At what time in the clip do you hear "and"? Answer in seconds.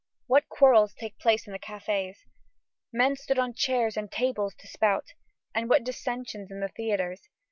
3.95-4.11, 5.53-5.69